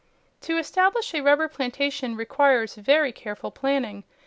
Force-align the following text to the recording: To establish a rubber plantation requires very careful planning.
To 0.41 0.57
establish 0.57 1.13
a 1.13 1.21
rubber 1.21 1.47
plantation 1.47 2.15
requires 2.15 2.73
very 2.73 3.11
careful 3.11 3.51
planning. 3.51 4.03